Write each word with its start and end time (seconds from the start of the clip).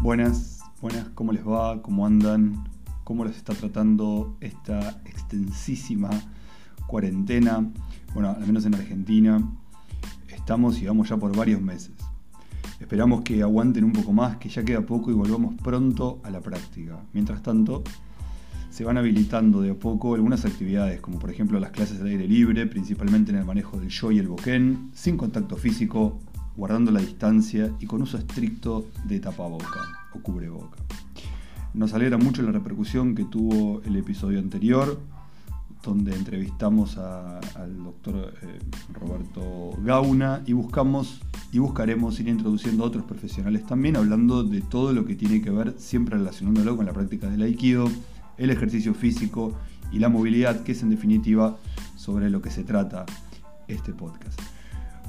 Buenas, 0.00 0.60
buenas, 0.80 1.08
¿cómo 1.08 1.32
les 1.32 1.46
va? 1.46 1.82
¿Cómo 1.82 2.06
andan? 2.06 2.68
¿Cómo 3.02 3.24
les 3.24 3.36
está 3.36 3.52
tratando 3.52 4.36
esta 4.40 5.00
extensísima 5.04 6.08
cuarentena? 6.86 7.68
Bueno, 8.14 8.30
al 8.30 8.46
menos 8.46 8.64
en 8.64 8.76
Argentina 8.76 9.42
estamos 10.28 10.80
y 10.80 10.86
vamos 10.86 11.08
ya 11.08 11.16
por 11.16 11.36
varios 11.36 11.60
meses. 11.60 11.90
Esperamos 12.78 13.22
que 13.22 13.42
aguanten 13.42 13.82
un 13.82 13.92
poco 13.92 14.12
más, 14.12 14.36
que 14.36 14.48
ya 14.48 14.64
queda 14.64 14.86
poco 14.86 15.10
y 15.10 15.14
volvamos 15.14 15.56
pronto 15.56 16.20
a 16.22 16.30
la 16.30 16.40
práctica. 16.40 17.02
Mientras 17.12 17.42
tanto, 17.42 17.82
se 18.70 18.84
van 18.84 18.98
habilitando 18.98 19.62
de 19.62 19.72
a 19.72 19.74
poco 19.74 20.14
algunas 20.14 20.44
actividades, 20.44 21.00
como 21.00 21.18
por 21.18 21.30
ejemplo 21.30 21.58
las 21.58 21.72
clases 21.72 21.98
de 21.98 22.10
aire 22.10 22.28
libre, 22.28 22.68
principalmente 22.68 23.32
en 23.32 23.38
el 23.38 23.44
manejo 23.44 23.80
del 23.80 23.88
yo 23.88 24.12
y 24.12 24.20
el 24.20 24.28
boquén, 24.28 24.90
sin 24.94 25.16
contacto 25.16 25.56
físico, 25.56 26.20
guardando 26.58 26.90
la 26.90 27.00
distancia 27.00 27.72
y 27.78 27.86
con 27.86 28.02
uso 28.02 28.18
estricto 28.18 28.88
de 29.04 29.20
tapaboca 29.20 30.08
o 30.12 30.18
cubreboca. 30.18 30.76
Nos 31.72 31.94
alegra 31.94 32.18
mucho 32.18 32.42
la 32.42 32.50
repercusión 32.50 33.14
que 33.14 33.24
tuvo 33.24 33.80
el 33.84 33.94
episodio 33.94 34.40
anterior, 34.40 34.98
donde 35.84 36.16
entrevistamos 36.16 36.98
al 36.98 37.84
doctor 37.84 38.34
eh, 38.42 38.58
Roberto 38.92 39.70
Gauna 39.84 40.42
y 40.46 40.52
buscamos 40.52 41.20
y 41.52 41.60
buscaremos 41.60 42.18
ir 42.18 42.26
introduciendo 42.26 42.82
a 42.82 42.88
otros 42.88 43.04
profesionales 43.04 43.64
también, 43.64 43.96
hablando 43.96 44.42
de 44.42 44.60
todo 44.60 44.92
lo 44.92 45.06
que 45.06 45.14
tiene 45.14 45.40
que 45.40 45.50
ver, 45.50 45.76
siempre 45.78 46.18
relacionándolo 46.18 46.76
con 46.76 46.86
la 46.86 46.92
práctica 46.92 47.30
del 47.30 47.42
aikido, 47.42 47.88
el 48.36 48.50
ejercicio 48.50 48.94
físico 48.94 49.54
y 49.92 50.00
la 50.00 50.08
movilidad, 50.08 50.64
que 50.64 50.72
es 50.72 50.82
en 50.82 50.90
definitiva 50.90 51.56
sobre 51.96 52.28
lo 52.30 52.42
que 52.42 52.50
se 52.50 52.64
trata 52.64 53.06
este 53.68 53.92
podcast. 53.92 54.57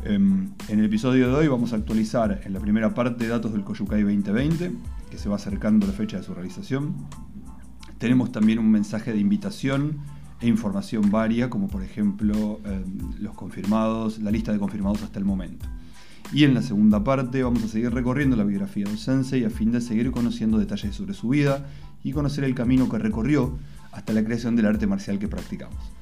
Em, 0.04 0.50
en 0.70 0.80
el 0.80 0.86
episodio 0.86 1.28
de 1.28 1.34
hoy 1.34 1.48
vamos 1.48 1.74
a 1.74 1.76
actualizar 1.76 2.42
en 2.46 2.54
la 2.54 2.60
primera 2.62 2.94
parte 2.94 3.28
datos 3.28 3.52
del 3.52 3.64
Koyukai 3.66 4.02
2020, 4.02 4.72
que 5.12 5.18
se 5.18 5.28
va 5.28 5.36
acercando 5.36 5.86
la 5.86 5.94
fecha 5.94 6.18
de 6.18 6.24
su 6.24 6.34
realización. 6.34 6.96
Tenemos 7.98 8.32
también 8.32 8.60
un 8.60 8.72
mensaje 8.72 9.12
de 9.12 9.20
invitación 9.20 9.98
e 10.40 10.48
información 10.48 11.12
varia, 11.12 11.50
como 11.50 11.68
por 11.68 11.84
ejemplo 11.84 12.62
em, 12.64 13.12
los 13.20 13.36
confirmados, 13.36 14.20
la 14.20 14.32
lista 14.32 14.54
de 14.54 14.60
confirmados 14.60 15.04
hasta 15.04 15.20
el 15.20 15.26
momento. 15.26 15.66
Y 16.32 16.46
en 16.46 16.54
la 16.54 16.62
segunda 16.62 17.04
parte 17.04 17.44
vamos 17.44 17.64
a 17.64 17.68
seguir 17.68 17.92
recorriendo 17.92 18.38
la 18.38 18.46
biografía 18.46 18.86
de 18.86 18.96
Sensei 18.96 19.44
a 19.44 19.50
fin 19.50 19.72
de 19.72 19.82
seguir 19.82 20.12
conociendo 20.12 20.58
detalles 20.58 20.96
sobre 20.96 21.14
su 21.14 21.30
vida 21.30 21.68
y 22.04 22.14
conocer 22.14 22.46
el 22.46 22.56
camino 22.56 22.88
que 22.88 23.00
recorrió 23.00 23.58
hasta 23.92 24.14
la 24.14 24.24
creación 24.24 24.56
del 24.56 24.68
arte 24.68 24.88
marcial 24.88 25.20
que 25.20 25.28
practicamos. 25.28 25.99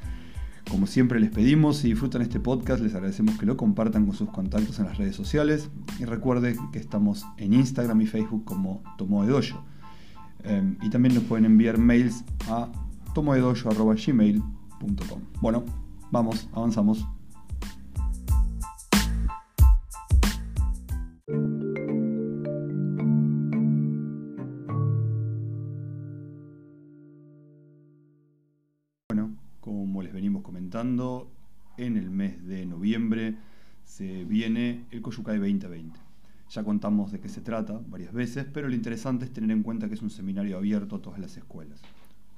Como 0.69 0.85
siempre 0.85 1.19
les 1.19 1.31
pedimos, 1.31 1.77
si 1.77 1.89
disfrutan 1.89 2.21
este 2.21 2.39
podcast, 2.39 2.81
les 2.81 2.93
agradecemos 2.93 3.37
que 3.37 3.45
lo 3.45 3.55
compartan 3.55 4.05
con 4.05 4.15
sus 4.15 4.29
contactos 4.29 4.79
en 4.79 4.85
las 4.85 4.97
redes 4.97 5.15
sociales 5.15 5.69
y 5.99 6.05
recuerden 6.05 6.57
que 6.71 6.79
estamos 6.79 7.25
en 7.37 7.53
Instagram 7.53 8.01
y 8.01 8.05
Facebook 8.05 8.43
como 8.43 8.83
Tomoedoyo. 8.97 9.63
Eh, 10.43 10.75
y 10.81 10.89
también 10.89 11.15
nos 11.15 11.23
pueden 11.23 11.45
enviar 11.45 11.77
mails 11.77 12.23
a 12.49 12.67
tomoedoyo.gmail.com. 13.13 15.21
Bueno, 15.41 15.63
vamos, 16.11 16.49
avanzamos. 16.53 17.07
En 30.78 31.97
el 31.97 32.11
mes 32.11 32.45
de 32.45 32.64
noviembre 32.67 33.36
se 33.83 34.25
viene 34.25 34.86
el 34.92 35.02
Koyukai 35.02 35.39
2020. 35.39 36.00
Ya 36.52 36.64
contamos 36.64 37.11
de 37.11 37.19
qué 37.19 37.30
se 37.30 37.42
trata 37.42 37.81
varias 37.88 38.14
veces, 38.14 38.45
pero 38.53 38.67
lo 38.67 38.75
interesante 38.75 39.25
es 39.25 39.34
tener 39.34 39.50
en 39.50 39.64
cuenta 39.64 39.88
que 39.88 39.95
es 39.95 40.03
un 40.03 40.11
seminario 40.11 40.56
abierto 40.56 40.97
a 40.97 41.01
todas 41.01 41.19
las 41.19 41.35
escuelas, 41.35 41.81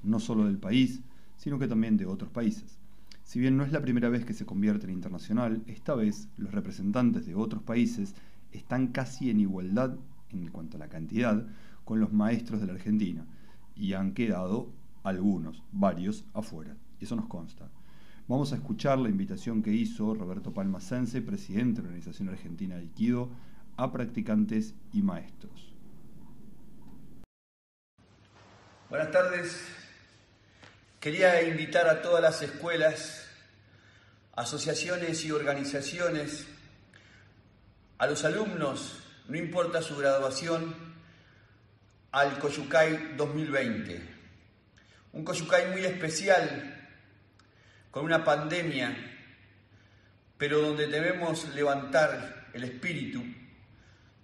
no 0.02 0.20
solo 0.20 0.46
del 0.46 0.56
país, 0.56 1.02
sino 1.36 1.58
que 1.58 1.68
también 1.68 1.98
de 1.98 2.06
otros 2.06 2.30
países. 2.30 2.78
Si 3.24 3.38
bien 3.38 3.58
no 3.58 3.64
es 3.64 3.72
la 3.72 3.82
primera 3.82 4.08
vez 4.08 4.24
que 4.24 4.32
se 4.32 4.46
convierte 4.46 4.86
en 4.86 4.92
internacional, 4.92 5.62
esta 5.66 5.94
vez 5.94 6.30
los 6.38 6.54
representantes 6.54 7.26
de 7.26 7.34
otros 7.34 7.62
países 7.62 8.14
están 8.52 8.86
casi 8.86 9.28
en 9.28 9.40
igualdad 9.40 9.98
en 10.30 10.48
cuanto 10.48 10.78
a 10.78 10.80
la 10.80 10.88
cantidad 10.88 11.46
con 11.84 12.00
los 12.00 12.10
maestros 12.10 12.62
de 12.62 12.68
la 12.68 12.72
Argentina 12.72 13.26
y 13.76 13.92
han 13.92 14.14
quedado 14.14 14.72
algunos, 15.02 15.62
varios, 15.72 16.24
afuera. 16.32 16.74
Eso 17.00 17.16
nos 17.16 17.26
consta. 17.26 17.68
Vamos 18.30 18.52
a 18.52 18.54
escuchar 18.54 18.96
la 19.00 19.08
invitación 19.08 19.60
que 19.60 19.72
hizo 19.72 20.14
Roberto 20.14 20.54
Palma 20.54 20.80
Sense, 20.80 21.20
presidente 21.20 21.78
de 21.78 21.82
la 21.82 21.88
Organización 21.88 22.28
Argentina 22.28 22.76
de 22.76 22.82
Aikido, 22.82 23.28
a 23.76 23.90
practicantes 23.90 24.72
y 24.92 25.02
maestros. 25.02 25.74
Buenas 28.88 29.10
tardes. 29.10 29.60
Quería 31.00 31.42
invitar 31.42 31.88
a 31.88 32.02
todas 32.02 32.22
las 32.22 32.40
escuelas, 32.40 33.26
asociaciones 34.36 35.24
y 35.24 35.32
organizaciones, 35.32 36.46
a 37.98 38.06
los 38.06 38.24
alumnos, 38.24 39.02
no 39.26 39.38
importa 39.38 39.82
su 39.82 39.96
graduación, 39.96 40.72
al 42.12 42.38
Coyucay 42.38 43.16
2020. 43.16 44.00
Un 45.14 45.24
Coyucay 45.24 45.72
muy 45.72 45.84
especial 45.84 46.79
con 47.90 48.04
una 48.04 48.24
pandemia, 48.24 48.96
pero 50.38 50.60
donde 50.60 50.86
debemos 50.86 51.48
levantar 51.54 52.48
el 52.52 52.64
espíritu, 52.64 53.22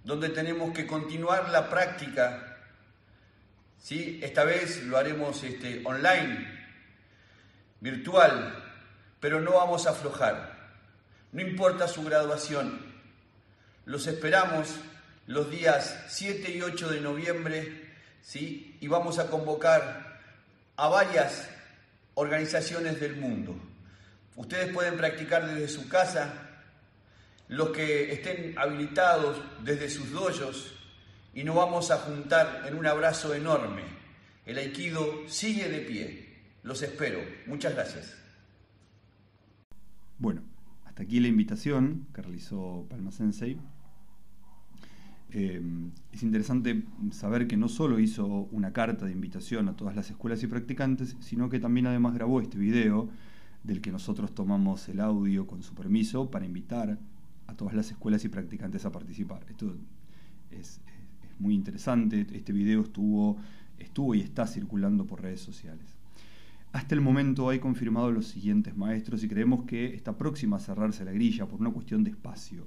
donde 0.04 0.28
tenemos 0.28 0.72
que 0.72 0.86
continuar 0.86 1.48
la 1.50 1.68
práctica. 1.68 2.58
¿sí? 3.78 4.20
Esta 4.22 4.44
vez 4.44 4.84
lo 4.84 4.96
haremos 4.96 5.42
este, 5.42 5.82
online, 5.84 6.46
virtual, 7.80 8.64
pero 9.20 9.40
no 9.40 9.52
vamos 9.52 9.86
a 9.86 9.90
aflojar. 9.90 10.56
No 11.32 11.42
importa 11.42 11.88
su 11.88 12.04
graduación, 12.04 12.80
los 13.84 14.06
esperamos 14.06 14.80
los 15.26 15.50
días 15.50 16.04
7 16.08 16.52
y 16.52 16.62
8 16.62 16.88
de 16.88 17.00
noviembre 17.00 17.92
¿sí? 18.22 18.76
y 18.80 18.86
vamos 18.86 19.18
a 19.18 19.28
convocar 19.28 20.20
a 20.76 20.88
varias 20.88 21.48
organizaciones 22.16 22.98
del 22.98 23.16
mundo. 23.16 23.54
Ustedes 24.36 24.72
pueden 24.72 24.96
practicar 24.96 25.46
desde 25.46 25.68
su 25.68 25.88
casa, 25.88 26.62
los 27.48 27.70
que 27.70 28.12
estén 28.12 28.58
habilitados 28.58 29.40
desde 29.62 29.88
sus 29.88 30.10
doyos, 30.10 30.74
y 31.34 31.44
nos 31.44 31.56
vamos 31.56 31.90
a 31.90 31.98
juntar 31.98 32.64
en 32.66 32.76
un 32.76 32.86
abrazo 32.86 33.34
enorme. 33.34 33.82
El 34.46 34.58
aikido 34.58 35.28
sigue 35.28 35.68
de 35.68 35.80
pie. 35.80 36.26
Los 36.62 36.82
espero. 36.82 37.20
Muchas 37.46 37.74
gracias. 37.74 38.16
Bueno, 40.18 40.42
hasta 40.86 41.02
aquí 41.02 41.20
la 41.20 41.28
invitación 41.28 42.06
que 42.14 42.22
realizó 42.22 42.86
Palma 42.88 43.12
Sensei. 43.12 43.58
Eh, 45.30 45.60
es 46.12 46.22
interesante 46.22 46.84
saber 47.10 47.46
que 47.46 47.56
no 47.56 47.68
solo 47.68 47.98
hizo 47.98 48.26
una 48.26 48.72
carta 48.72 49.06
de 49.06 49.12
invitación 49.12 49.68
a 49.68 49.76
todas 49.76 49.96
las 49.96 50.10
escuelas 50.10 50.42
y 50.42 50.46
practicantes, 50.46 51.16
sino 51.20 51.48
que 51.48 51.58
también 51.58 51.86
además 51.86 52.14
grabó 52.14 52.40
este 52.40 52.58
video 52.58 53.08
del 53.64 53.80
que 53.80 53.90
nosotros 53.90 54.34
tomamos 54.34 54.88
el 54.88 55.00
audio 55.00 55.46
con 55.46 55.62
su 55.62 55.74
permiso 55.74 56.30
para 56.30 56.46
invitar 56.46 56.98
a 57.46 57.54
todas 57.54 57.74
las 57.74 57.90
escuelas 57.90 58.24
y 58.24 58.28
practicantes 58.28 58.84
a 58.84 58.92
participar. 58.92 59.44
Esto 59.48 59.74
es, 60.50 60.80
muy 61.38 61.54
interesante, 61.54 62.26
este 62.32 62.52
video 62.52 62.80
estuvo, 62.80 63.36
estuvo 63.78 64.14
y 64.14 64.20
está 64.20 64.46
circulando 64.46 65.06
por 65.06 65.20
redes 65.20 65.40
sociales. 65.40 65.98
Hasta 66.72 66.94
el 66.94 67.00
momento 67.00 67.48
hay 67.50 67.58
confirmado 67.58 68.10
los 68.10 68.26
siguientes 68.28 68.76
maestros 68.76 69.22
y 69.22 69.28
creemos 69.28 69.64
que 69.64 69.94
está 69.94 70.16
próxima 70.16 70.56
a 70.56 70.60
cerrarse 70.60 71.04
la 71.04 71.12
grilla 71.12 71.46
por 71.46 71.60
una 71.60 71.70
cuestión 71.70 72.04
de 72.04 72.10
espacio. 72.10 72.66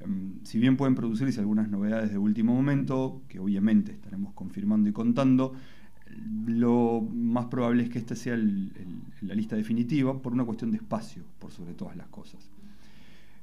Em, 0.00 0.42
si 0.44 0.58
bien 0.58 0.76
pueden 0.76 0.94
producirse 0.94 1.40
algunas 1.40 1.68
novedades 1.68 2.10
de 2.10 2.18
último 2.18 2.54
momento, 2.54 3.22
que 3.28 3.38
obviamente 3.38 3.92
estaremos 3.92 4.32
confirmando 4.34 4.88
y 4.88 4.92
contando, 4.92 5.54
lo 6.46 7.02
más 7.12 7.46
probable 7.46 7.84
es 7.84 7.90
que 7.90 7.98
esta 7.98 8.16
sea 8.16 8.36
la 8.36 9.34
lista 9.34 9.56
definitiva 9.56 10.20
por 10.20 10.32
una 10.32 10.44
cuestión 10.44 10.70
de 10.70 10.78
espacio, 10.78 11.24
por 11.38 11.52
sobre 11.52 11.74
todas 11.74 11.96
las 11.96 12.08
cosas. 12.08 12.50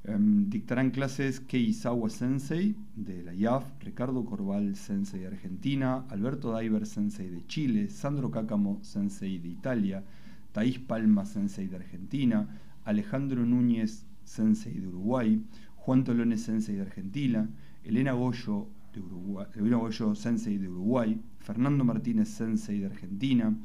Em, 0.03 0.49
dictarán 0.49 0.91
clases 0.91 1.41
Keisawa 1.41 2.09
Sensei 2.09 2.75
de 2.95 3.23
la 3.23 3.33
IAF, 3.33 3.65
Ricardo 3.81 4.23
Corval 4.23 4.75
Sensei 4.75 5.19
de 5.19 5.27
Argentina, 5.27 6.05
Alberto 6.09 6.57
Diver 6.57 6.85
Sensei 6.85 7.29
de 7.29 7.45
Chile, 7.45 7.89
Sandro 7.89 8.31
Cácamo 8.31 8.79
Sensei 8.83 9.37
de 9.37 9.49
Italia, 9.49 10.03
Thais 10.53 10.79
Palma 10.79 11.25
Sensei 11.25 11.67
de 11.67 11.75
Argentina, 11.75 12.47
Alejandro 12.85 13.45
Núñez 13.45 14.05
Sensei 14.23 14.79
de 14.79 14.87
Uruguay, 14.87 15.41
Juan 15.87 16.03
Tolones 16.03 16.41
Sensei 16.41 16.75
de 16.75 16.81
Argentina, 16.81 17.49
Elena 17.81 18.11
Goyo, 18.11 18.67
de 18.91 18.99
Uruguay, 18.99 19.47
Elena 19.55 19.77
Goyo 19.77 20.13
Sensei 20.15 20.57
de 20.57 20.67
Uruguay, 20.67 21.17
Fernando 21.39 21.85
Martínez 21.85 22.27
Sensei 22.27 22.79
de 22.79 22.87
Argentina, 22.87 23.57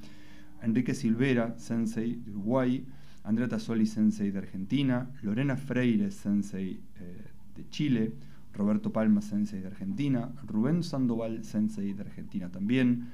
Enrique 0.63 0.95
Silvera 0.95 1.59
Sensei 1.59 2.15
de 2.15 2.31
Uruguay, 2.31 2.87
Andrea 3.25 3.49
Tassoli 3.49 3.87
Sensei 3.87 4.31
de 4.31 4.39
Argentina, 4.39 5.11
Lorena 5.23 5.57
Freire 5.57 6.13
Sensei 6.13 6.79
eh, 7.01 7.25
de 7.57 7.67
Chile, 7.71 8.13
Roberto 8.55 8.93
Palma, 8.93 9.21
sensei 9.21 9.61
de 9.61 9.67
Argentina, 9.67 10.31
Rubén 10.47 10.85
Sandoval, 10.85 11.43
sensei 11.43 11.93
de 11.93 12.03
Argentina 12.03 12.49
también, 12.49 13.09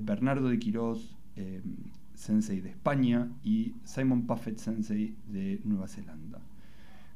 Bernardo 0.00 0.48
de 0.48 0.60
Quirós, 0.60 1.16
eh, 1.34 1.60
sensei 2.14 2.60
de 2.60 2.70
España, 2.70 3.28
y 3.42 3.74
Simon 3.82 4.24
Puffett, 4.24 4.58
sensei 4.58 5.16
de 5.26 5.60
Nueva 5.64 5.88
Zelanda. 5.88 6.51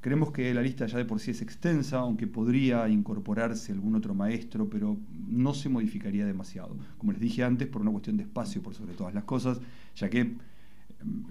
Creemos 0.07 0.31
que 0.31 0.55
la 0.55 0.63
lista 0.63 0.87
ya 0.87 0.99
de 0.99 1.05
por 1.05 1.19
sí 1.19 1.33
es 1.33 1.43
extensa, 1.43 1.99
aunque 1.99 2.29
podría 2.29 2.89
incorporarse 2.89 3.73
algún 3.73 3.97
otro 3.97 4.15
maestro, 4.15 4.71
pero 4.71 4.97
no 5.27 5.53
se 5.53 5.69
modificaría 5.69 6.25
demasiado. 6.25 6.77
Como 6.97 7.11
les 7.11 7.21
dije 7.21 7.43
antes, 7.43 7.67
por 7.67 7.83
una 7.83 7.91
cuestión 7.91 8.17
de 8.17 8.23
espacio, 8.23 8.63
por 8.63 8.73
sobre 8.73 8.95
todas 8.95 9.15
las 9.15 9.25
cosas, 9.25 9.61
ya 9.97 10.09
que 10.09 10.21
em, 10.21 10.37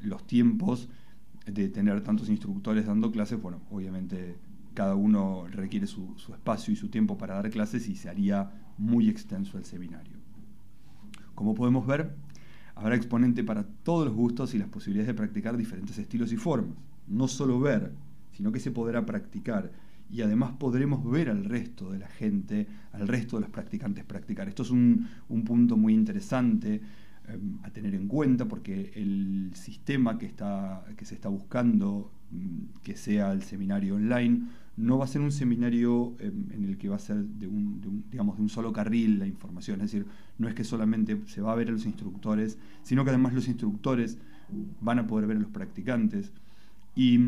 los 0.04 0.28
tiempos 0.28 0.90
de 1.46 1.70
tener 1.70 2.02
tantos 2.02 2.28
instructores 2.28 2.86
dando 2.86 3.14
clases, 3.14 3.42
bueno, 3.42 3.62
obviamente 3.72 4.36
cada 4.74 4.96
uno 4.96 5.46
requiere 5.50 5.88
su, 5.88 6.14
su 6.18 6.34
espacio 6.34 6.74
y 6.74 6.76
su 6.76 6.90
tiempo 6.90 7.18
para 7.18 7.36
dar 7.36 7.50
clases 7.52 7.88
y 7.88 7.96
se 7.96 8.10
haría 8.10 8.52
muy 8.78 9.08
extenso 9.08 9.58
el 9.58 9.64
seminario. 9.64 10.18
Como 11.34 11.56
podemos 11.56 11.88
ver, 11.88 12.14
habrá 12.76 12.98
exponente 12.98 13.42
para 13.42 13.64
todos 13.64 14.06
los 14.06 14.14
gustos 14.14 14.54
y 14.54 14.60
las 14.60 14.68
posibilidades 14.68 15.08
de 15.08 15.14
practicar 15.14 15.56
diferentes 15.56 15.98
estilos 15.98 16.34
y 16.34 16.36
formas. 16.36 16.76
No 17.08 17.30
solo 17.30 17.58
ver, 17.62 17.94
sino 18.36 18.52
que 18.52 18.60
se 18.60 18.72
podrá 18.72 19.06
practicar. 19.06 19.72
Y 20.10 20.22
además 20.22 20.54
podremos 20.60 21.04
ver 21.10 21.30
al 21.30 21.46
resto 21.46 21.92
de 21.92 22.00
la 22.00 22.08
gente, 22.08 22.68
al 22.92 23.08
resto 23.08 23.38
de 23.38 23.42
los 23.42 23.50
practicantes 23.50 24.04
practicar. 24.04 24.48
Esto 24.48 24.64
es 24.64 24.70
un, 24.70 25.08
punto 25.46 25.78
muy 25.78 25.94
interesante 25.94 26.82
em, 27.28 27.58
a 27.64 27.72
tener 27.72 27.96
en 27.96 28.08
cuenta 28.08 28.48
porque 28.48 28.92
el 28.96 29.52
sistema 29.56 30.18
que, 30.18 30.28
está, 30.28 30.86
que 30.96 31.06
se 31.06 31.16
está 31.16 31.30
buscando 31.30 32.12
mm, 32.32 32.82
que 32.84 32.96
sea 32.96 33.32
el 33.32 33.42
seminario 33.42 33.96
online 33.96 34.42
no 34.78 34.98
va 34.98 35.06
a 35.06 35.08
ser 35.08 35.22
un 35.22 35.32
seminario 35.32 36.16
em, 36.20 36.52
en 36.52 36.66
el 36.66 36.78
que 36.78 36.90
va 36.90 36.98
a 36.98 37.00
ser 37.00 37.18
de 37.18 37.48
un, 37.48 38.04
digamos, 38.12 38.38
de 38.38 38.44
un 38.44 38.50
solo 38.50 38.74
carril 38.74 39.20
la 39.20 39.26
información, 39.26 39.82
es 39.82 39.92
decir, 39.92 40.06
no 40.38 40.48
es 40.50 40.54
que 40.54 40.64
solamente 40.64 41.20
se 41.28 41.42
va 41.42 41.54
a 41.54 41.56
ver 41.56 41.70
a 41.70 41.72
los 41.72 41.86
instructores, 41.86 42.58
sino 42.84 43.04
que 43.04 43.10
además 43.12 43.34
los 43.34 43.48
instructores 43.48 44.18
van 44.82 45.00
a 45.00 45.08
poder 45.08 45.28
ver 45.28 45.38
a 45.38 45.40
los 45.40 45.50
practicantes. 45.50 46.32
Y 46.96 47.20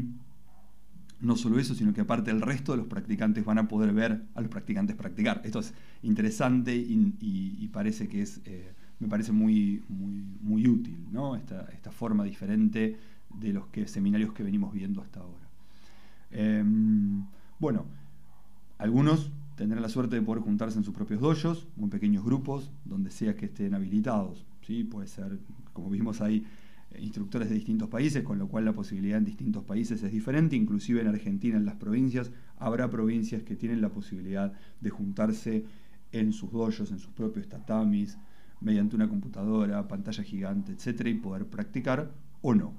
no 1.19 1.35
solo 1.35 1.59
eso, 1.59 1.73
sino 1.73 1.93
que 1.93 2.01
aparte 2.01 2.31
el 2.31 2.41
resto 2.41 2.73
de 2.73 2.79
los 2.79 2.87
practicantes 2.87 3.43
van 3.43 3.57
a 3.57 3.67
poder 3.67 3.93
ver 3.93 4.23
a 4.35 4.41
los 4.41 4.49
practicantes 4.49 4.95
practicar. 4.95 5.41
Esto 5.43 5.59
es 5.59 5.73
interesante 6.03 6.75
y, 6.75 7.69
parece 7.73 8.07
que 8.07 8.21
es, 8.21 8.41
eh, 8.45 8.73
me 8.99 9.07
parece 9.07 9.31
muy, 9.31 9.83
muy, 9.89 10.67
útil, 10.67 10.97
¿no? 11.11 11.35
esta, 11.35 11.67
esta, 11.73 11.91
forma 11.91 12.23
diferente 12.23 12.97
de 13.39 13.53
los 13.53 13.65
seminarios 13.85 14.33
que 14.33 14.43
venimos 14.43 14.73
viendo 14.73 15.01
hasta 15.01 15.19
ahora. 15.19 15.47
Em, 16.31 17.25
bueno, 17.59 17.85
algunos 18.77 19.31
tendrán 19.55 19.81
la 19.81 19.89
suerte 19.89 20.15
de 20.15 20.21
poder 20.21 20.43
juntarse 20.43 20.77
en 20.77 20.83
sus 20.83 20.93
propios 20.93 21.19
dojos, 21.19 21.67
muy 21.75 21.89
pequeños 21.89 22.23
grupos, 22.23 22.71
donde 22.85 23.09
sea 23.09 23.35
que 23.35 23.45
estén 23.45 23.73
habilitados. 23.73 24.45
¿sí? 24.61 24.83
Puede 24.83 25.07
ser, 25.07 25.39
como 25.73 25.89
vimos 25.89 26.21
ahí, 26.21 26.45
instructores 26.99 27.49
de 27.49 27.55
distintos 27.55 27.89
países, 27.89 28.23
con 28.23 28.39
lo 28.39 28.47
cual 28.47 28.65
la 28.65 28.73
posibilidad 28.73 29.17
en 29.17 29.25
distintos 29.25 29.63
países 29.63 30.01
es 30.03 30.11
diferente, 30.11 30.55
inclusive 30.55 31.01
en 31.01 31.07
Argentina, 31.07 31.57
en 31.57 31.65
las 31.65 31.75
provincias, 31.75 32.31
habrá 32.57 32.89
provincias 32.89 33.43
que 33.43 33.55
tienen 33.55 33.81
la 33.81 33.89
posibilidad 33.89 34.53
de 34.79 34.89
juntarse 34.89 35.65
en 36.11 36.31
sus 36.31 36.51
dojos, 36.51 36.91
en 36.91 36.99
sus 36.99 37.11
propios 37.11 37.47
tatamis, 37.47 38.17
mediante 38.61 38.95
una 38.95 39.07
computadora, 39.07 39.87
pantalla 39.87 40.23
gigante, 40.23 40.71
etcétera, 40.71 41.09
y 41.09 41.15
poder 41.15 41.45
practicar 41.45 42.11
o 42.41 42.55
no. 42.55 42.73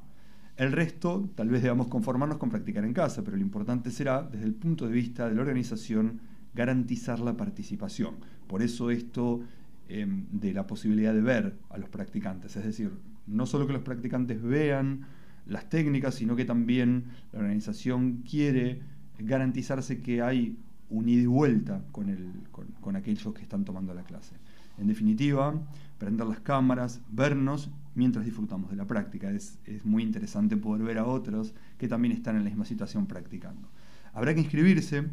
El 0.56 0.72
resto, 0.72 1.30
tal 1.36 1.50
vez 1.50 1.62
debamos 1.62 1.86
conformarnos 1.86 2.38
con 2.38 2.50
practicar 2.50 2.84
en 2.84 2.92
casa, 2.92 3.22
pero 3.22 3.36
lo 3.36 3.42
importante 3.42 3.90
será, 3.90 4.22
desde 4.22 4.44
el 4.44 4.54
punto 4.54 4.86
de 4.86 4.92
vista 4.92 5.28
de 5.28 5.34
la 5.36 5.42
organización, 5.42 6.20
garantizar 6.52 7.20
la 7.20 7.36
participación. 7.36 8.16
Por 8.48 8.62
eso 8.62 8.90
esto 8.90 9.40
em, 9.88 10.26
de 10.32 10.52
la 10.52 10.66
posibilidad 10.66 11.14
de 11.14 11.20
ver 11.20 11.58
a 11.70 11.78
los 11.78 11.88
practicantes, 11.88 12.56
es 12.56 12.64
decir, 12.64 12.90
no 13.28 13.46
solo 13.46 13.66
que 13.66 13.72
los 13.72 13.82
practicantes 13.82 14.42
vean 14.42 15.06
las 15.46 15.68
técnicas, 15.68 16.14
sino 16.14 16.36
que 16.36 16.44
también 16.44 17.04
la 17.32 17.40
organización 17.40 18.22
quiere 18.28 18.80
garantizarse 19.18 20.00
que 20.00 20.22
hay 20.22 20.56
un 20.90 21.08
ida 21.08 21.22
y 21.22 21.26
vuelta 21.26 21.82
con, 21.92 22.08
el, 22.08 22.32
con, 22.80 22.96
aquellos 22.96 23.34
que 23.34 23.42
están 23.42 23.64
tomando 23.64 23.94
la 23.94 24.02
clase. 24.02 24.36
En 24.78 24.86
definitiva, 24.86 25.54
prender 25.98 26.26
las 26.26 26.40
cámaras, 26.40 27.00
vernos 27.10 27.70
mientras 27.94 28.24
disfrutamos 28.24 28.70
de 28.70 28.76
la 28.76 28.86
práctica. 28.86 29.30
Es, 29.30 29.58
es, 29.66 29.84
muy 29.84 30.02
interesante 30.02 30.56
poder 30.56 30.82
ver 30.82 30.98
a 30.98 31.04
otros 31.04 31.54
que 31.78 31.88
también 31.88 32.12
están 32.12 32.36
en 32.36 32.44
la 32.44 32.50
misma 32.50 32.64
situación 32.64 33.06
practicando. 33.06 33.68
Habrá 34.12 34.34
que 34.34 34.40
inscribirse 34.40 35.04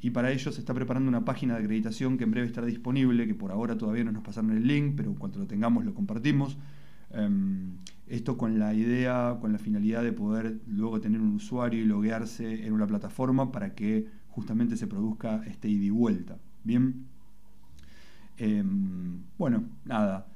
y 0.00 0.10
para 0.10 0.30
ello 0.32 0.50
se 0.50 0.60
está 0.60 0.74
preparando 0.74 1.08
una 1.08 1.24
página 1.24 1.54
de 1.54 1.60
acreditación 1.60 2.18
que 2.18 2.24
en 2.24 2.30
breve 2.30 2.46
estará 2.46 2.66
disponible, 2.66 3.26
que 3.26 3.34
por 3.34 3.52
ahora 3.52 3.76
todavía 3.78 4.04
no 4.04 4.12
nos 4.12 4.24
pasaron 4.24 4.50
el 4.50 4.66
link, 4.66 4.94
pero 4.96 5.14
cuando 5.14 5.38
lo 5.38 5.46
tengamos 5.46 5.84
lo 5.84 5.94
compartimos. 5.94 6.56
Em, 7.12 7.76
esto 8.06 8.36
con 8.36 8.58
la 8.58 8.74
idea, 8.74 9.38
con 9.40 9.52
la 9.52 9.58
finalidad 9.58 10.02
de 10.02 10.12
poder 10.12 10.60
luego 10.66 11.00
tener 11.00 11.20
un 11.20 11.34
usuario 11.34 11.82
y 11.82 11.84
loguearse 11.84 12.66
en 12.66 12.72
una 12.72 12.86
plataforma 12.86 13.52
para 13.52 13.74
que 13.74 14.06
justamente 14.28 14.76
se 14.76 14.86
produzca 14.86 15.42
este 15.46 15.68
ida 15.68 15.84
y 15.84 15.90
vuelta. 15.90 16.38
Bien. 16.64 17.06
Em, 18.38 19.22
bueno, 19.38 19.64
nada. 19.84 20.26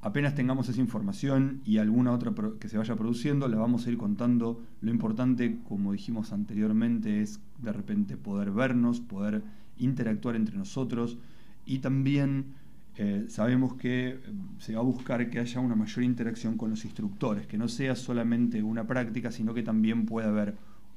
Apenas 0.00 0.34
tengamos 0.34 0.68
esa 0.68 0.80
información 0.80 1.60
y 1.64 1.78
alguna 1.78 2.12
otra 2.12 2.32
que 2.60 2.68
se 2.68 2.78
vaya 2.78 2.94
produciendo, 2.94 3.48
la 3.48 3.56
vamos 3.56 3.86
a 3.86 3.90
ir 3.90 3.98
contando. 3.98 4.62
Lo 4.80 4.90
importante, 4.92 5.58
como 5.68 5.92
dijimos 5.92 6.32
anteriormente, 6.32 7.20
es 7.20 7.40
de 7.60 7.72
repente 7.72 8.16
poder 8.16 8.52
vernos, 8.52 9.00
poder 9.00 9.42
interactuar 9.76 10.36
entre 10.36 10.56
nosotros 10.56 11.18
y 11.66 11.80
también 11.80 12.54
sabemos 13.28 13.74
que 13.74 14.08
eh, 14.08 14.18
se 14.58 14.74
va 14.74 14.80
a 14.80 14.82
buscar 14.82 15.30
que 15.30 15.38
haya 15.38 15.60
una 15.60 15.76
mayor 15.76 16.04
interacción 16.04 16.56
con 16.56 16.70
los 16.70 16.84
instructores, 16.84 17.46
que 17.46 17.56
no 17.56 17.68
sea 17.68 17.94
solamente 17.94 18.62
una 18.62 18.86
práctica, 18.86 19.30
sino 19.30 19.54
que 19.54 19.62
también 19.62 20.04
pueda 20.04 20.28
haber 20.28 20.56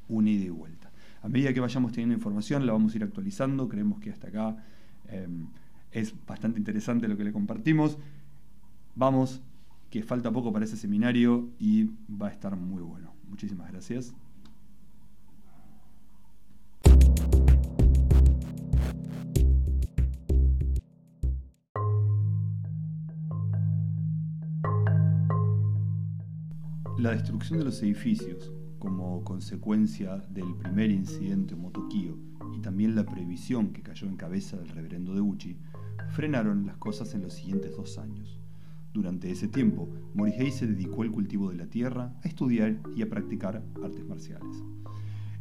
un 0.09 0.27
ida 0.27 0.45
y 0.45 0.49
vuelta. 0.49 0.91
A 1.21 1.29
medida 1.29 1.53
que 1.53 1.59
vayamos 1.59 1.91
teniendo 1.91 2.15
información, 2.15 2.65
la 2.65 2.73
vamos 2.73 2.93
a 2.93 2.97
ir 2.97 3.03
actualizando. 3.03 3.69
Creemos 3.69 3.99
que 3.99 4.09
hasta 4.09 4.29
acá 4.29 4.57
em, 5.09 5.47
es 5.91 6.15
bastante 6.25 6.57
interesante 6.57 7.07
lo 7.07 7.15
que 7.17 7.23
le 7.23 7.31
compartimos. 7.31 7.97
Vamos, 8.95 9.41
que 9.91 10.01
falta 10.01 10.31
poco 10.31 10.51
para 10.51 10.65
ese 10.65 10.77
seminario 10.77 11.49
y 11.59 11.91
va 12.09 12.29
a 12.29 12.31
estar 12.31 12.55
muy 12.55 12.81
bueno. 12.81 13.13
Muchísimas 13.29 13.71
gracias. 13.71 14.13
La 27.01 27.13
destrucción 27.13 27.57
de 27.57 27.65
los 27.65 27.81
edificios, 27.81 28.51
como 28.77 29.23
consecuencia 29.23 30.17
del 30.29 30.53
primer 30.53 30.91
incidente 30.91 31.55
en 31.55 31.61
Motokio 31.63 32.15
y 32.55 32.59
también 32.61 32.93
la 32.93 33.07
previsión 33.07 33.73
que 33.73 33.81
cayó 33.81 34.07
en 34.07 34.17
cabeza 34.17 34.57
del 34.57 34.69
reverendo 34.69 35.15
de 35.15 35.21
Uchi, 35.21 35.57
frenaron 36.11 36.67
las 36.67 36.77
cosas 36.77 37.15
en 37.15 37.23
los 37.23 37.33
siguientes 37.33 37.75
dos 37.75 37.97
años. 37.97 38.39
Durante 38.93 39.31
ese 39.31 39.47
tiempo, 39.47 39.89
Morihei 40.13 40.51
se 40.51 40.67
dedicó 40.67 41.01
al 41.01 41.09
cultivo 41.09 41.49
de 41.49 41.55
la 41.55 41.65
tierra, 41.65 42.13
a 42.23 42.27
estudiar 42.27 42.79
y 42.95 43.01
a 43.01 43.09
practicar 43.09 43.63
artes 43.83 44.05
marciales. 44.05 44.63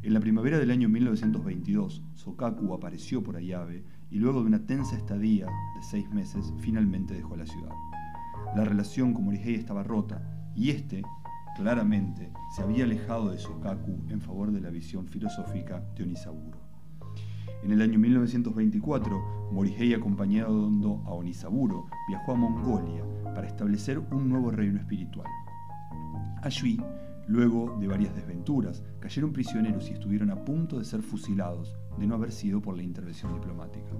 En 0.03 0.15
la 0.15 0.21
primavera 0.21 0.59
del 0.59 0.71
año 0.71 0.89
1922, 0.89 2.03
Sokaku 2.15 2.73
apareció 2.73 3.23
por 3.23 3.37
Ayabe 3.37 3.85
y 4.11 4.19
luego 4.19 4.41
de 4.41 4.47
una 4.47 4.65
tensa 4.65 4.97
estadía 4.97 5.45
de 5.45 5.83
seis 5.83 6.09
meses, 6.09 6.55
finalmente 6.61 7.13
dejó 7.13 7.37
la 7.37 7.45
ciudad. 7.45 7.75
La 8.57 8.65
relación 8.65 9.13
con 9.13 9.27
Morihei 9.27 9.57
estaba 9.57 9.83
rota 9.83 10.27
y 10.57 10.71
este 10.71 11.03
Claramente 11.57 12.33
se 12.55 12.63
había 12.63 12.85
alejado 12.85 13.31
de 13.31 13.39
Sokaku 13.39 14.05
en 14.09 14.21
favor 14.21 14.51
de 14.53 14.61
la 14.61 14.71
visión 14.71 15.07
filosófica 15.07 15.83
de 15.97 16.05
Onisaburo. 16.05 16.59
En 17.63 17.73
el 17.73 17.83
año 17.83 17.99
1924, 17.99 19.51
Morihei 19.53 19.93
acompañado 19.93 20.71
a 21.05 21.13
Onisaburo 21.13 21.87
viajó 22.09 22.33
a 22.33 22.37
Mongolia 22.37 23.05
para 23.35 23.47
establecer 23.47 23.99
un 23.99 24.29
nuevo 24.29 24.51
reino 24.51 24.79
espiritual. 24.79 25.27
Allí, 26.43 26.81
luego 27.27 27.77
de 27.79 27.89
varias 27.89 28.15
desventuras, 28.15 28.83
cayeron 29.01 29.33
prisioneros 29.33 29.91
y 29.91 29.93
estuvieron 29.93 30.31
a 30.31 30.45
punto 30.45 30.79
de 30.79 30.85
ser 30.85 31.03
fusilados 31.03 31.77
de 31.99 32.07
no 32.07 32.15
haber 32.15 32.33
sido 32.33 32.63
por 32.63 32.77
la 32.77 32.83
intervención 32.83 33.35
diplomática. 33.35 33.91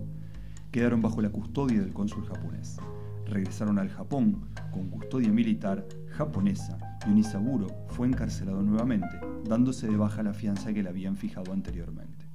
Quedaron 0.71 1.03
bajo 1.03 1.21
la 1.21 1.31
custodia 1.31 1.81
del 1.81 1.93
cónsul 1.93 2.25
japonés. 2.25 2.79
Regresaron 3.27 3.79
al 3.79 3.91
Japón 3.91 4.47
con 4.73 4.89
custodia 4.89 5.31
militar 5.31 5.87
japonesa 6.09 6.90
y 7.07 7.11
Unisaburo 7.11 7.69
fue 7.89 8.07
encarcelado 8.07 8.63
nuevamente, 8.63 9.21
dándose 9.45 9.89
de 9.89 9.97
baja 9.97 10.23
la 10.23 10.35
fianza 10.35 10.73
que 10.73 10.83
le 10.83 10.89
habían 10.89 11.17
fijado 11.17 11.53
anteriormente. 11.53 12.27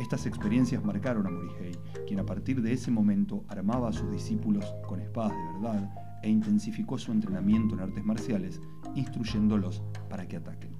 Estas 0.00 0.26
experiencias 0.26 0.84
marcaron 0.84 1.26
a 1.26 1.30
Morihei, 1.30 1.72
quien 2.06 2.18
a 2.18 2.26
partir 2.26 2.60
de 2.60 2.72
ese 2.72 2.90
momento 2.90 3.44
armaba 3.48 3.90
a 3.90 3.92
sus 3.92 4.10
discípulos 4.10 4.74
con 4.88 5.00
espadas 5.00 5.32
de 5.32 5.52
verdad 5.52 5.94
e 6.22 6.30
intensificó 6.30 6.98
su 6.98 7.12
entrenamiento 7.12 7.74
en 7.74 7.82
artes 7.82 8.04
marciales, 8.04 8.60
instruyéndolos 8.96 9.82
para 10.08 10.26
que 10.26 10.36
ataquen. 10.36 10.74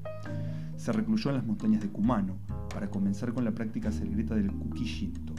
Se 0.76 0.90
recluyó 0.90 1.30
en 1.30 1.36
las 1.36 1.46
montañas 1.46 1.82
de 1.82 1.90
Kumano 1.90 2.38
para 2.72 2.90
comenzar 2.90 3.32
con 3.32 3.44
la 3.44 3.52
práctica 3.52 3.92
secreta 3.92 4.34
del 4.34 4.52
Kukishinto, 4.52 5.33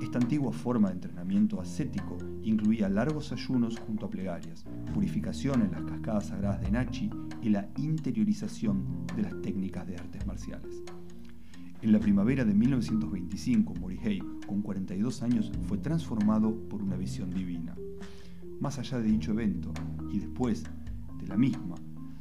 Esta 0.00 0.18
antigua 0.18 0.52
forma 0.52 0.88
de 0.88 0.94
entrenamiento 0.94 1.60
ascético 1.60 2.16
incluía 2.44 2.88
largos 2.88 3.32
ayunos 3.32 3.80
junto 3.80 4.06
a 4.06 4.10
plegarias, 4.10 4.64
purificación 4.94 5.62
en 5.62 5.72
las 5.72 5.82
cascadas 5.82 6.28
sagradas 6.28 6.60
de 6.60 6.70
Nachi 6.70 7.10
y 7.42 7.48
la 7.48 7.68
interiorización 7.76 9.06
de 9.16 9.22
las 9.22 9.42
técnicas 9.42 9.88
de 9.88 9.96
artes 9.96 10.24
marciales. 10.24 10.82
En 11.82 11.92
la 11.92 11.98
primavera 11.98 12.44
de 12.44 12.54
1925, 12.54 13.74
Morihei, 13.74 14.20
con 14.46 14.62
42 14.62 15.22
años, 15.22 15.50
fue 15.66 15.78
transformado 15.78 16.54
por 16.68 16.80
una 16.80 16.96
visión 16.96 17.30
divina. 17.30 17.74
Más 18.60 18.78
allá 18.78 18.98
de 18.98 19.08
dicho 19.08 19.32
evento, 19.32 19.72
y 20.12 20.20
después 20.20 20.62
de 21.20 21.26
la 21.26 21.36
misma, 21.36 21.74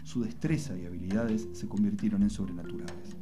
su 0.03 0.23
destreza 0.23 0.75
y 0.75 0.85
habilidades 0.85 1.47
se 1.53 1.67
convirtieron 1.67 2.23
en 2.23 2.31
sobrenaturales. 2.31 3.17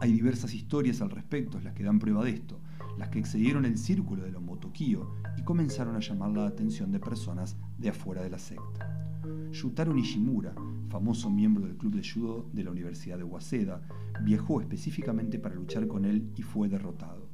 Hay 0.00 0.12
diversas 0.12 0.54
historias 0.54 1.00
al 1.02 1.10
respecto, 1.10 1.60
las 1.60 1.74
que 1.74 1.84
dan 1.84 1.98
prueba 1.98 2.24
de 2.24 2.30
esto, 2.30 2.60
las 2.98 3.08
que 3.08 3.18
excedieron 3.18 3.64
el 3.64 3.78
círculo 3.78 4.22
de 4.22 4.30
los 4.30 4.42
motokio 4.42 5.14
y 5.36 5.42
comenzaron 5.42 5.96
a 5.96 6.00
llamar 6.00 6.30
la 6.30 6.46
atención 6.46 6.92
de 6.92 7.00
personas 7.00 7.56
de 7.78 7.90
afuera 7.90 8.22
de 8.22 8.30
la 8.30 8.38
secta. 8.38 9.10
Yutaro 9.52 9.92
Nishimura, 9.92 10.54
famoso 10.88 11.30
miembro 11.30 11.66
del 11.66 11.76
club 11.76 11.94
de 11.94 12.08
judo 12.08 12.48
de 12.52 12.64
la 12.64 12.70
Universidad 12.70 13.18
de 13.18 13.24
Waseda, 13.24 13.82
viajó 14.24 14.60
específicamente 14.60 15.38
para 15.38 15.54
luchar 15.54 15.86
con 15.86 16.04
él 16.04 16.30
y 16.36 16.42
fue 16.42 16.68
derrotado. 16.68 17.28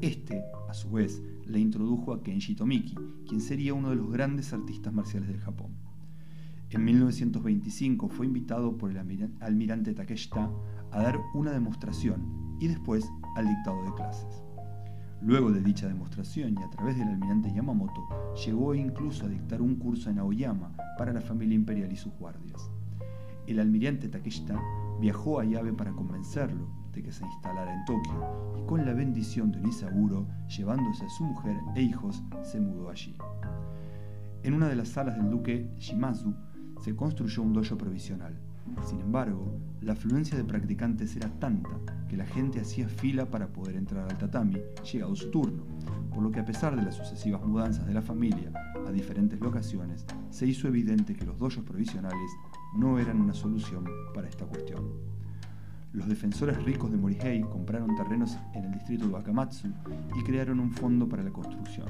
Este, 0.00 0.44
a 0.68 0.74
su 0.74 0.90
vez, 0.90 1.22
le 1.46 1.58
introdujo 1.58 2.12
a 2.12 2.22
Kenji 2.22 2.54
Tomiki, 2.54 2.94
quien 3.28 3.40
sería 3.40 3.74
uno 3.74 3.90
de 3.90 3.96
los 3.96 4.10
grandes 4.10 4.52
artistas 4.52 4.92
marciales 4.92 5.28
del 5.28 5.40
Japón. 5.40 5.72
En 6.70 6.84
1925 6.84 8.08
fue 8.08 8.26
invitado 8.26 8.76
por 8.76 8.90
el 8.90 8.98
almirante 9.40 9.94
Takeshita 9.94 10.50
a 10.90 11.02
dar 11.02 11.18
una 11.34 11.52
demostración 11.52 12.56
y 12.60 12.66
después 12.68 13.08
al 13.36 13.46
dictado 13.48 13.84
de 13.84 13.94
clases. 13.94 14.45
Luego 15.22 15.50
de 15.50 15.62
dicha 15.62 15.88
demostración 15.88 16.54
y 16.58 16.62
a 16.62 16.70
través 16.70 16.98
del 16.98 17.08
almirante 17.08 17.52
Yamamoto, 17.52 18.06
llegó 18.44 18.74
incluso 18.74 19.24
a 19.24 19.28
dictar 19.28 19.62
un 19.62 19.76
curso 19.76 20.10
en 20.10 20.18
Aoyama 20.18 20.72
para 20.98 21.12
la 21.12 21.20
familia 21.20 21.54
imperial 21.54 21.90
y 21.90 21.96
sus 21.96 22.12
guardias. 22.14 22.70
El 23.46 23.58
almirante 23.60 24.08
Takeshita 24.08 24.60
viajó 25.00 25.40
a 25.40 25.44
Yabe 25.44 25.72
para 25.72 25.92
convencerlo 25.92 26.68
de 26.92 27.02
que 27.02 27.12
se 27.12 27.24
instalara 27.24 27.72
en 27.72 27.84
Tokio 27.84 28.54
y 28.58 28.66
con 28.66 28.84
la 28.84 28.92
bendición 28.92 29.52
de 29.52 29.58
Onisaburo, 29.58 30.26
llevándose 30.48 31.04
a 31.04 31.10
su 31.10 31.24
mujer 31.24 31.56
e 31.74 31.82
hijos, 31.82 32.22
se 32.42 32.60
mudó 32.60 32.90
allí. 32.90 33.16
En 34.42 34.54
una 34.54 34.68
de 34.68 34.76
las 34.76 34.88
salas 34.88 35.16
del 35.16 35.30
duque 35.30 35.70
Shimazu 35.78 36.34
se 36.82 36.94
construyó 36.94 37.42
un 37.42 37.52
dojo 37.52 37.78
provisional. 37.78 38.38
Sin 38.84 39.00
embargo, 39.00 39.58
la 39.80 39.92
afluencia 39.92 40.36
de 40.36 40.44
practicantes 40.44 41.14
era 41.16 41.28
tanta 41.38 41.70
que 42.08 42.16
la 42.16 42.26
gente 42.26 42.60
hacía 42.60 42.88
fila 42.88 43.30
para 43.30 43.48
poder 43.48 43.76
entrar 43.76 44.08
al 44.10 44.18
tatami, 44.18 44.60
llegado 44.90 45.14
su 45.14 45.30
turno, 45.30 45.64
por 46.12 46.22
lo 46.22 46.30
que 46.30 46.40
a 46.40 46.44
pesar 46.44 46.76
de 46.76 46.82
las 46.82 46.94
sucesivas 46.94 47.44
mudanzas 47.44 47.86
de 47.86 47.94
la 47.94 48.02
familia 48.02 48.52
a 48.86 48.90
diferentes 48.90 49.40
locaciones, 49.40 50.04
se 50.30 50.46
hizo 50.46 50.68
evidente 50.68 51.14
que 51.14 51.24
los 51.24 51.38
dojos 51.38 51.64
provisionales 51.64 52.30
no 52.76 52.98
eran 52.98 53.20
una 53.20 53.34
solución 53.34 53.84
para 54.14 54.28
esta 54.28 54.46
cuestión. 54.46 54.84
Los 55.92 56.08
defensores 56.08 56.62
ricos 56.64 56.90
de 56.90 56.96
Morihei 56.96 57.42
compraron 57.42 57.94
terrenos 57.96 58.36
en 58.54 58.64
el 58.64 58.72
distrito 58.72 59.06
de 59.06 59.14
Wakamatsu 59.14 59.68
y 60.18 60.24
crearon 60.24 60.60
un 60.60 60.70
fondo 60.70 61.08
para 61.08 61.22
la 61.22 61.30
construcción. 61.30 61.88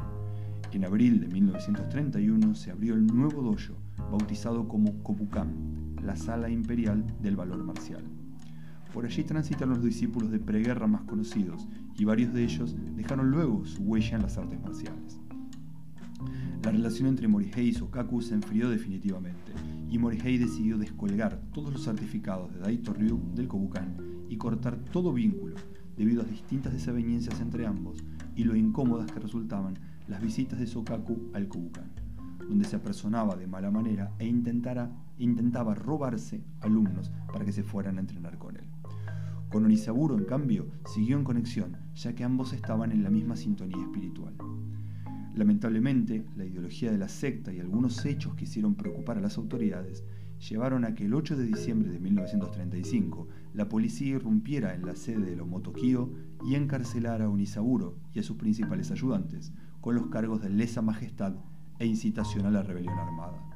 En 0.73 0.85
abril 0.85 1.21
de 1.21 1.29
1931 1.29 2.55
se 2.55 2.71
abrió 2.71 2.95
el 2.95 3.07
nuevo 3.07 3.43
dojo, 3.43 3.75
bautizado 4.11 4.69
como 4.69 5.03
Kobukan, 5.03 5.86
la 6.07 6.17
sala 6.17 6.49
imperial 6.49 7.05
del 7.21 7.37
valor 7.37 7.63
marcial. 7.65 8.05
Por 8.95 9.05
allí 9.05 9.25
transitan 9.25 9.69
los 9.69 9.83
discípulos 9.83 10.31
de 10.31 10.39
preguerra 10.39 10.87
más 10.87 11.03
conocidos, 11.03 11.67
y 11.99 12.05
varios 12.05 12.33
de 12.33 12.45
ellos 12.45 12.77
dejaron 12.95 13.31
luego 13.31 13.65
su 13.67 13.83
huella 13.83 14.17
en 14.17 14.23
las 14.23 14.39
artes 14.39 14.61
marciales. 14.61 15.21
La 16.63 16.71
relación 16.71 17.09
entre 17.09 17.29
Morihei 17.29 17.69
y 17.69 17.73
Sokaku 17.73 18.23
se 18.23 18.35
enfrió 18.35 18.71
definitivamente, 18.71 19.53
y 19.91 19.99
Morihei 19.99 20.39
decidió 20.39 20.79
descolgar 20.79 21.41
todos 21.53 21.73
los 21.73 21.85
certificados 21.85 22.53
de 22.55 22.61
Daito 22.61 22.95
Ryu 22.95 23.21
del 23.35 23.49
Kobukan 23.49 23.97
y 24.29 24.37
cortar 24.37 24.77
todo 24.93 25.13
vínculo, 25.13 25.57
debido 25.97 26.23
a 26.23 26.25
distintas 26.25 26.73
desavenencias 26.73 27.41
entre 27.41 27.67
ambos 27.67 28.05
y 28.35 28.45
lo 28.45 28.55
incómodas 28.55 29.11
que 29.11 29.21
resultaban 29.21 29.75
las 30.09 30.21
visitas 30.23 30.59
de 30.59 30.67
Sokaku 30.67 31.31
al 31.33 31.49
Kobukan 31.49 32.07
donde 32.49 32.65
se 32.65 32.77
apersonaba 32.77 33.37
de 33.37 33.47
mala 33.47 33.71
manera 33.71 34.13
e 34.19 34.27
intentaba 35.19 35.75
robarse 35.75 36.45
alumnos 36.61 37.11
para 37.33 37.45
que 37.45 37.53
se 37.53 37.63
fueran 37.63 37.99
a 37.99 38.01
entrenar 38.01 38.39
con 38.39 38.57
él. 38.57 38.67
Con 39.51 39.65
Onisaburo, 39.65 40.19
en 40.19 40.25
cambio, 40.25 40.67
siguió 40.87 41.17
en 41.17 41.25
conexión, 41.25 41.77
ya 41.95 42.15
que 42.15 42.25
ambos 42.25 42.53
estaban 42.53 42.93
en 42.93 43.03
la 43.03 43.11
misma 43.11 43.37
sintonía 43.37 43.83
espiritual. 43.83 44.35
Lamentablemente, 45.35 46.27
la 46.35 46.45
ideología 46.45 46.91
de 46.91 46.99
la 46.99 47.09
secta 47.09 47.53
y 47.53 47.61
algunos 47.61 48.05
hechos 48.05 48.35
que 48.35 48.45
hicieron 48.45 48.75
preocupar 48.75 49.19
a 49.19 49.21
las 49.21 49.39
autoridades 49.39 50.03
llevaron 50.39 50.85
a 50.85 50.95
que 50.95 51.05
el 51.05 51.15
8 51.15 51.37
de 51.37 51.47
diciembre 51.47 51.91
de 51.91 52.01
1935 52.01 53.29
la 53.55 53.69
policía 53.69 54.17
irrumpiera 54.17 54.75
en 54.75 54.85
la 54.85 54.97
sede 54.97 55.27
de 55.27 55.37
los 55.37 55.47
Motokio 55.47 56.13
y 56.45 56.55
encarcelara 56.55 57.27
a 57.27 57.31
Onisaburo 57.31 57.99
y 58.13 58.21
a 58.21 58.23
sus 58.23 58.37
principales 58.37 58.91
ayudantes, 58.91 59.53
con 59.81 59.95
los 59.95 60.09
cargos 60.09 60.43
de 60.43 60.51
lesa 60.51 60.83
majestad 60.83 61.37
e 61.79 61.87
incitación 61.87 62.47
a 62.47 62.51
la 62.51 62.63
rebelión 62.63 62.99
armada. 62.99 63.56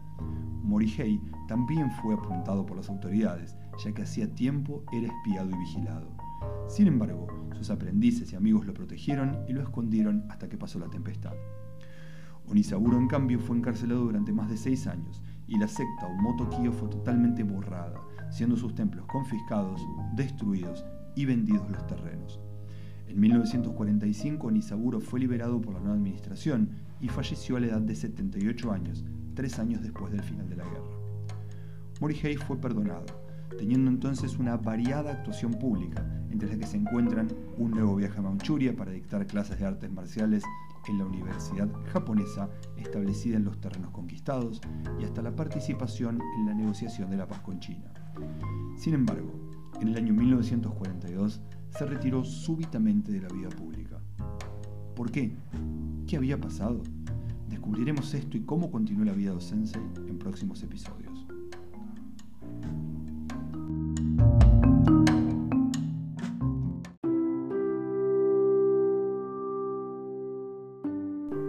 Morihei 0.62 1.20
también 1.48 1.90
fue 1.90 2.14
apuntado 2.14 2.64
por 2.64 2.76
las 2.76 2.88
autoridades, 2.88 3.56
ya 3.84 3.92
que 3.92 4.02
hacía 4.02 4.34
tiempo 4.34 4.84
era 4.92 5.08
espiado 5.08 5.50
y 5.50 5.58
vigilado. 5.58 6.10
Sin 6.68 6.86
embargo, 6.86 7.26
sus 7.52 7.70
aprendices 7.70 8.32
y 8.32 8.36
amigos 8.36 8.66
lo 8.66 8.74
protegieron 8.74 9.38
y 9.48 9.52
lo 9.52 9.62
escondieron 9.62 10.24
hasta 10.30 10.48
que 10.48 10.56
pasó 10.56 10.78
la 10.78 10.88
tempestad. 10.88 11.34
Onisaburo, 12.46 12.98
en 12.98 13.08
cambio, 13.08 13.38
fue 13.38 13.56
encarcelado 13.56 14.04
durante 14.04 14.32
más 14.32 14.48
de 14.48 14.56
seis 14.56 14.86
años 14.86 15.22
y 15.46 15.58
la 15.58 15.68
secta 15.68 16.06
Omoto 16.06 16.48
Kyo 16.48 16.72
fue 16.72 16.88
totalmente 16.88 17.42
borrada, 17.42 18.00
siendo 18.30 18.56
sus 18.56 18.74
templos 18.74 19.06
confiscados, 19.06 19.80
destruidos 20.14 20.84
y 21.14 21.24
vendidos 21.24 21.68
los 21.70 21.86
terrenos. 21.86 22.40
En 23.08 23.18
1945, 23.18 24.46
Onisaburo 24.46 25.00
fue 25.00 25.18
liberado 25.18 25.60
por 25.60 25.74
la 25.74 25.80
nueva 25.80 25.96
administración 25.96 26.70
y 27.00 27.08
falleció 27.08 27.56
a 27.56 27.60
la 27.60 27.66
edad 27.66 27.80
de 27.80 27.96
78 27.96 28.72
años, 28.72 29.04
tres 29.40 29.58
años 29.58 29.80
después 29.80 30.12
del 30.12 30.22
final 30.22 30.50
de 30.50 30.56
la 30.56 30.64
guerra. 30.64 30.84
Morihei 31.98 32.36
fue 32.36 32.58
perdonado, 32.58 33.06
teniendo 33.56 33.90
entonces 33.90 34.36
una 34.36 34.58
variada 34.58 35.12
actuación 35.12 35.54
pública, 35.54 36.04
entre 36.28 36.50
las 36.50 36.58
que 36.58 36.66
se 36.66 36.76
encuentran 36.76 37.28
un 37.56 37.70
nuevo 37.70 37.96
viaje 37.96 38.18
a 38.18 38.20
Manchuria 38.20 38.76
para 38.76 38.90
dictar 38.90 39.26
clases 39.26 39.58
de 39.58 39.64
artes 39.64 39.90
marciales 39.90 40.42
en 40.88 40.98
la 40.98 41.06
universidad 41.06 41.70
japonesa 41.90 42.50
establecida 42.76 43.38
en 43.38 43.44
los 43.44 43.58
terrenos 43.58 43.92
conquistados 43.92 44.60
y 45.00 45.04
hasta 45.04 45.22
la 45.22 45.34
participación 45.34 46.20
en 46.36 46.44
la 46.44 46.52
negociación 46.52 47.08
de 47.08 47.16
la 47.16 47.26
paz 47.26 47.40
con 47.40 47.60
China. 47.60 47.94
Sin 48.76 48.92
embargo, 48.92 49.32
en 49.80 49.88
el 49.88 49.96
año 49.96 50.12
1942 50.12 51.40
se 51.70 51.86
retiró 51.86 52.26
súbitamente 52.26 53.10
de 53.10 53.22
la 53.22 53.28
vida 53.28 53.48
pública. 53.48 53.96
¿Por 54.94 55.10
qué? 55.10 55.34
¿Qué 56.06 56.18
había 56.18 56.38
pasado? 56.38 56.82
Descubriremos 57.50 58.14
esto 58.14 58.36
y 58.36 58.42
cómo 58.42 58.70
continuó 58.70 59.04
la 59.04 59.12
vida 59.12 59.32
docente 59.32 59.78
en 60.06 60.18
próximos 60.18 60.62
episodios. 60.62 61.26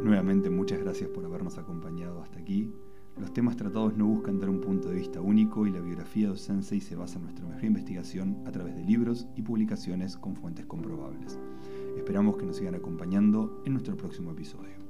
Nuevamente 0.03 0.49
muchas 0.49 0.79
gracias 0.79 1.09
por 1.11 1.23
habernos 1.23 1.59
acompañado 1.59 2.21
hasta 2.23 2.39
aquí. 2.39 2.73
Los 3.17 3.31
temas 3.31 3.55
tratados 3.55 3.95
no 3.95 4.07
buscan 4.07 4.39
dar 4.39 4.49
un 4.49 4.59
punto 4.59 4.89
de 4.89 4.95
vista 4.95 5.21
único 5.21 5.67
y 5.67 5.71
la 5.71 5.81
biografía 5.81 6.31
de 6.31 6.37
Sensei 6.37 6.81
se 6.81 6.95
basa 6.95 7.19
en 7.19 7.25
nuestra 7.25 7.45
mejor 7.45 7.65
investigación 7.65 8.41
a 8.47 8.51
través 8.51 8.75
de 8.75 8.83
libros 8.83 9.27
y 9.35 9.43
publicaciones 9.43 10.17
con 10.17 10.35
fuentes 10.35 10.65
comprobables. 10.65 11.37
Esperamos 11.95 12.37
que 12.37 12.45
nos 12.47 12.57
sigan 12.57 12.73
acompañando 12.73 13.61
en 13.65 13.73
nuestro 13.73 13.95
próximo 13.95 14.31
episodio. 14.31 14.81